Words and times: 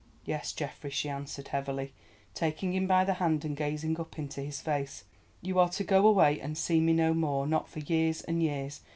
"Yes, 0.25 0.51
Geoffrey," 0.51 0.89
she 0.89 1.09
answered 1.09 1.49
heavily, 1.49 1.93
taking 2.33 2.73
him 2.73 2.87
by 2.87 3.03
the 3.05 3.13
hand 3.21 3.45
and 3.45 3.55
gazing 3.55 3.99
up 3.99 4.17
into 4.17 4.41
his 4.41 4.59
face, 4.59 5.03
"you 5.43 5.59
are 5.59 5.69
to 5.69 5.83
go 5.83 6.07
away 6.07 6.39
and 6.39 6.57
see 6.57 6.81
me 6.81 6.91
no 6.91 7.13
more, 7.13 7.45
not 7.45 7.69
for 7.69 7.81
years 7.81 8.21
and 8.21 8.41
years. 8.41 8.81